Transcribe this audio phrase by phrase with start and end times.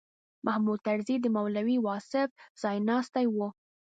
[0.45, 2.29] محمود طرزي د مولوي واصف
[2.61, 3.37] ځایناستی و.